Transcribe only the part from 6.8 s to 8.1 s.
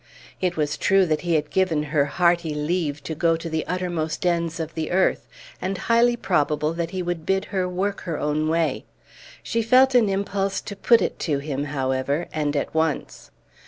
he would bid her work